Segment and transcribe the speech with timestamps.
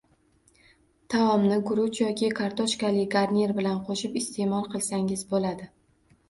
[1.13, 5.71] Taomni guruch yoki kartoshkali garnir bilan qo‘shib iste’mol qilsangiz bo‘ladi